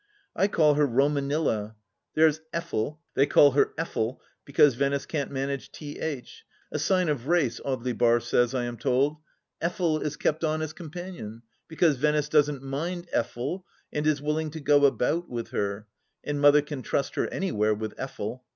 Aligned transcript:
I 0.35 0.47
call 0.47 0.73
her 0.73 0.87
Romanilla. 0.87 1.75
There's 2.15 2.41
Effel— 2.55 2.97
they 3.15 3.27
call 3.27 3.51
her 3.51 3.67
Effel 3.77 4.17
because 4.45 4.73
Venice 4.73 5.05
can't 5.05 5.29
manage" 5.29 5.71
th": 5.71 6.43
a 6.71 6.79
sign 6.79 7.07
of 7.07 7.27
race, 7.27 7.59
Audely 7.59 7.95
Bar 7.95 8.19
says, 8.19 8.55
I 8.55 8.63
am 8.63 8.77
told— 8.79 9.17
Effel 9.63 10.01
is 10.01 10.17
kept 10.17 10.43
on 10.43 10.63
as 10.63 10.73
companion, 10.73 11.43
because 11.67 11.97
Venice 11.97 12.29
doesn't 12.29 12.63
mind 12.63 13.09
Effel 13.13 13.61
and 13.93 14.07
is 14.07 14.23
willing 14.23 14.49
to 14.49 14.59
go 14.59 14.85
about 14.85 15.29
with 15.29 15.49
her, 15.49 15.85
and 16.23 16.41
Mother 16.41 16.63
can 16.63 16.81
trust 16.81 17.13
her 17.13 17.27
anywhere 17.27 17.75
with 17.75 17.95
Effel. 17.97 18.41